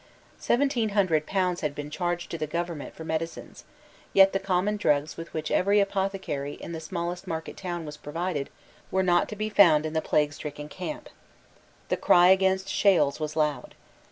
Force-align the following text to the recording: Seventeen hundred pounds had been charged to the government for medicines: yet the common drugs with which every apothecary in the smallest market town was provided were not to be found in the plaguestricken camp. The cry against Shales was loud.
Seventeen 0.39 0.89
hundred 0.97 1.27
pounds 1.27 1.61
had 1.61 1.75
been 1.75 1.91
charged 1.91 2.31
to 2.31 2.37
the 2.39 2.47
government 2.47 2.95
for 2.95 3.03
medicines: 3.03 3.65
yet 4.13 4.33
the 4.33 4.39
common 4.39 4.75
drugs 4.75 5.15
with 5.15 5.31
which 5.31 5.51
every 5.51 5.79
apothecary 5.79 6.53
in 6.53 6.71
the 6.71 6.79
smallest 6.79 7.27
market 7.27 7.55
town 7.55 7.85
was 7.85 7.97
provided 7.97 8.49
were 8.89 9.03
not 9.03 9.29
to 9.29 9.35
be 9.35 9.47
found 9.47 9.85
in 9.85 9.93
the 9.93 10.01
plaguestricken 10.01 10.69
camp. 10.69 11.09
The 11.89 11.97
cry 11.97 12.29
against 12.29 12.67
Shales 12.67 13.19
was 13.19 13.35
loud. 13.35 13.75